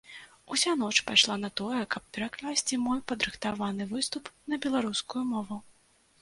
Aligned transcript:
Уся 0.53 0.71
ноч 0.83 0.97
пайшла 1.09 1.35
на 1.41 1.49
тое, 1.61 1.81
каб 1.95 2.07
перакласці 2.19 2.79
мой 2.87 2.99
падрыхтаваны 3.11 3.83
выступ 3.93 4.33
на 4.53 4.61
беларускую 4.65 5.23
мову. 5.37 5.61